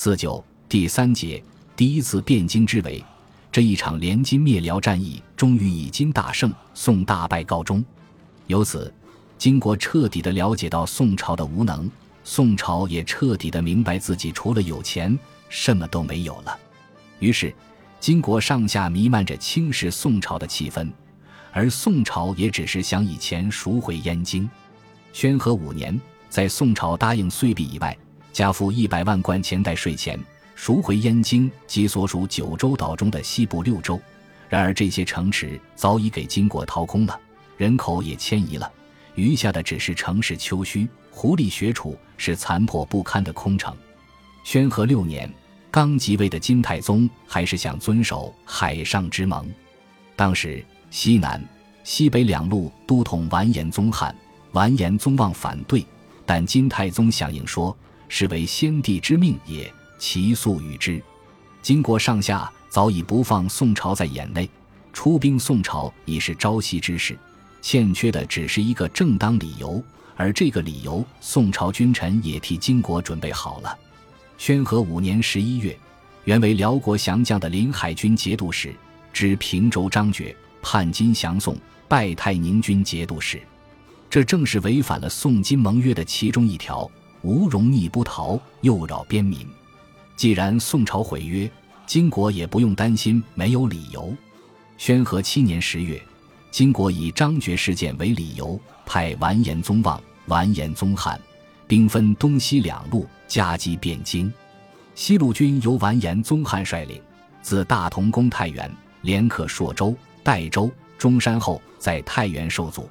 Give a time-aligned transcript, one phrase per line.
[0.00, 1.42] 四九第三节
[1.74, 3.04] 第一次汴京之围，
[3.50, 7.84] 这一场联金灭辽战役终于以金大胜、宋大败告终。
[8.46, 8.94] 由此，
[9.36, 11.90] 金国彻底的了解到宋朝的无能，
[12.22, 16.56] 宋朝也彻底的明白自己除了有钱，什么都没有了。
[17.18, 17.52] 于是，
[17.98, 20.88] 金国上下弥漫着轻视宋朝的气氛，
[21.50, 24.48] 而宋朝也只是想以钱赎回燕京。
[25.12, 27.98] 宣和五年，在宋朝答应岁币以外。
[28.38, 30.16] 加付一百万贯钱袋税钱，
[30.54, 34.00] 赎回燕京及所属九州岛中的西部六州。
[34.48, 37.18] 然而这些城池早已给金国掏空了，
[37.56, 38.70] 人口也迁移了，
[39.16, 43.76] 余下的只是城市丘墟、狐狸学处，是残破不堪的空城。
[44.44, 45.28] 宣和六年，
[45.68, 49.52] 刚即位的金太宗还是想遵守海上之盟。
[50.14, 51.44] 当时西南、
[51.82, 54.14] 西北两路都统完颜宗翰、
[54.52, 55.84] 完颜宗望反对，
[56.24, 57.76] 但金太宗响应说。
[58.08, 61.02] 是为先帝之命也，其速与之。
[61.62, 64.48] 金国上下早已不放宋朝在眼内，
[64.92, 67.18] 出兵宋朝已是朝夕之事，
[67.60, 69.82] 欠缺的只是一个正当理由，
[70.16, 73.78] 而这个理由，宋朝君臣也替金国准备好了。
[74.38, 75.76] 宣和五年十一月，
[76.24, 78.74] 原为辽国降将的临海军节度使，
[79.12, 81.56] 知平州张觉叛金降宋，
[81.88, 83.42] 拜太宁军节度使，
[84.08, 86.88] 这正是违反了宋金盟约的其中一条。
[87.22, 89.46] 无容逆不逃，又扰边民。
[90.16, 91.50] 既然宋朝毁约，
[91.86, 94.14] 金国也不用担心没有理由。
[94.76, 96.00] 宣和七年十月，
[96.50, 101.20] 金国以张觉事件为理由，派完颜宗望、完颜宗翰
[101.66, 104.32] 兵分东西两路夹击汴京。
[104.94, 107.00] 西路军由完颜宗翰率领，
[107.42, 108.70] 自大同攻太原，
[109.02, 112.88] 连克朔州、代州、中山后，在太原受阻。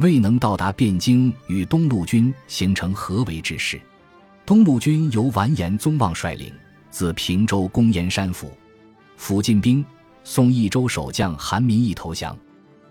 [0.00, 3.78] 未能到达汴京，与东路军形成合围之势。
[4.46, 6.50] 东路军由完颜宗望率领，
[6.90, 8.50] 自平州攻燕山府，
[9.18, 9.84] 府进兵，
[10.24, 12.34] 宋益州守将韩民义投降。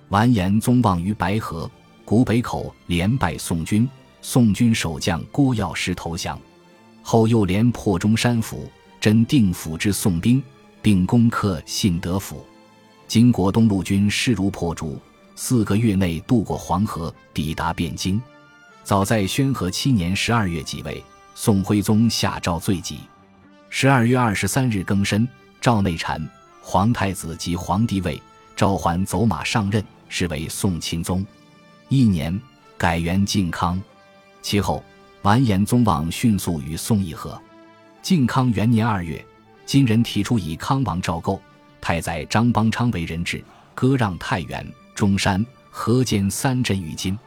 [0.09, 1.69] 完颜宗望于白河、
[2.05, 3.89] 古北口连败宋军，
[4.21, 6.39] 宋军守将郭药师投降。
[7.02, 8.69] 后又连破中山府、
[9.02, 10.43] 真定府之宋兵，
[10.80, 12.45] 并攻克信德府。
[13.08, 14.99] 金国东路军势如破竹。
[15.42, 18.22] 四个月内渡过黄河，抵达汴京。
[18.83, 21.02] 早在宣和七年十二月即位，
[21.33, 23.00] 宋徽宗下诏罪己。
[23.70, 25.26] 十二月二十三日更申，
[25.61, 26.22] 诏内禅，
[26.61, 28.22] 皇太子即皇帝位，
[28.54, 31.26] 召还走马上任，是为宋钦宗。
[31.88, 32.38] 一年，
[32.78, 33.82] 改元靖康。
[34.42, 34.83] 其后，
[35.22, 37.42] 完颜宗望迅速与宋议和。
[38.02, 39.26] 靖康元年二月，
[39.66, 41.42] 金人提出以康王赵构、
[41.80, 43.42] 太宰张邦昌为人质，
[43.73, 44.70] 割让太原。
[44.99, 47.17] 中山、河间三镇于今。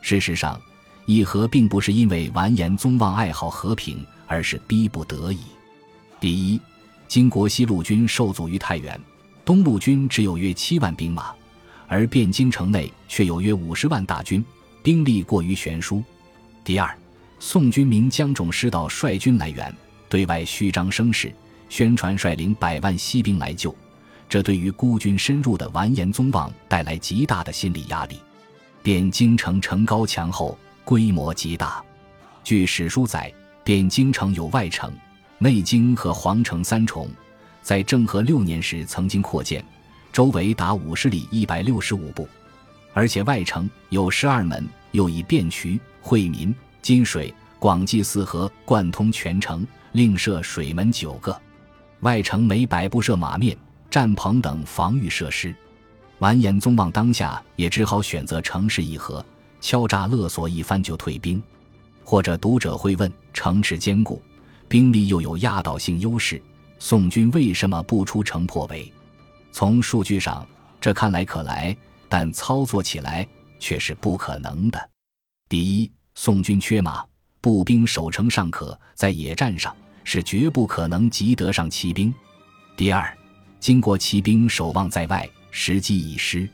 [0.00, 0.58] 事实上，
[1.04, 5.40] 议和并不是因为完颜宗望爱好和平，而是逼不得已。
[6.18, 6.58] 第一，
[7.08, 8.98] 金国西路军受阻于太原，
[9.44, 11.34] 东路军只有约七万兵马，
[11.86, 14.42] 而汴京城内却有约五十万大军，
[14.82, 16.02] 兵力过于悬殊。
[16.64, 16.96] 第二，
[17.38, 19.70] 宋军名江种师道率军来援，
[20.08, 21.30] 对外虚张声势，
[21.68, 23.76] 宣传率领百万西兵来救。
[24.30, 28.20] 这对于孤军深入的完颜宗望带来极大的心理压力。
[28.84, 31.84] 汴京城城高墙厚，规模极大。
[32.44, 33.30] 据史书载，
[33.64, 34.90] 汴京城有外城、
[35.38, 37.10] 内京和皇城三重，
[37.60, 39.64] 在政和六年时曾经扩建，
[40.12, 42.28] 周围达五十里一百六十五步，
[42.94, 51.36] 而且外城有十二门，又以汴渠、惠民、金水、广济四河贯通全城，另设水门九个。
[52.02, 53.58] 外城每百步设马面。
[53.90, 55.54] 战棚等防御设施，
[56.20, 59.24] 完颜宗望当下也只好选择城市议和，
[59.60, 61.42] 敲诈勒索一番就退兵。
[62.04, 64.22] 或者读者会问：城池坚固，
[64.68, 66.40] 兵力又有压倒性优势，
[66.78, 68.90] 宋军为什么不出城破围？
[69.50, 70.46] 从数据上，
[70.80, 71.76] 这看来可来，
[72.08, 73.26] 但操作起来
[73.58, 74.90] 却是不可能的。
[75.48, 77.04] 第一，宋军缺马，
[77.40, 79.74] 步兵守城尚可，在野战上
[80.04, 82.14] 是绝不可能及得上骑兵。
[82.76, 83.16] 第二。
[83.60, 86.48] 金国骑兵守望在外，时机已失，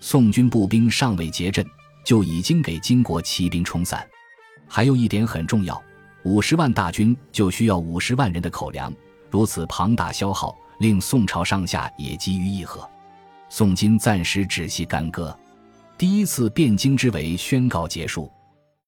[0.00, 1.66] 宋军步兵尚未结阵，
[2.04, 4.06] 就已经给金国骑兵冲散。
[4.68, 5.82] 还有一点很重要，
[6.24, 8.92] 五十万大军就需要五十万人的口粮，
[9.30, 12.86] 如此庞大消耗，令宋朝上下也急于议和。
[13.48, 15.34] 宋金暂时止息干戈，
[15.96, 18.30] 第一次汴京之围宣告结束。